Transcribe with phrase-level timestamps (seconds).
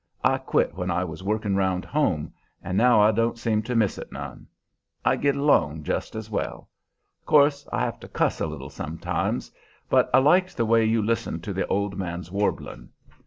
[0.23, 3.99] I quit when I was workin' round home, and now I don't seem to miss
[3.99, 4.47] it none.
[5.05, 6.69] I git along jest as well.
[7.27, 9.51] Course I have to cuss a little sometimes.
[9.91, 12.89] But I liked the way you listened to the old man's warblin'.